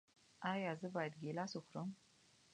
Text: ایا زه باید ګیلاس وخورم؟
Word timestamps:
ایا 0.51 0.71
زه 0.81 0.87
باید 0.95 1.13
ګیلاس 1.21 1.51
وخورم؟ 1.55 1.89